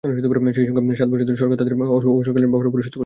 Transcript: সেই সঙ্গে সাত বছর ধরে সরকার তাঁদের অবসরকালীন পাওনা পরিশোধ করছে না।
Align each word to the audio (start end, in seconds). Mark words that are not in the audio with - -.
সেই 0.55 0.65
সঙ্গে 0.69 0.95
সাত 0.95 1.09
বছর 1.11 1.25
ধরে 1.25 1.39
সরকার 1.41 1.57
তাঁদের 1.57 1.75
অবসরকালীন 2.09 2.49
পাওনা 2.51 2.69
পরিশোধ 2.69 2.93
করছে 2.93 2.95
না। 2.95 2.99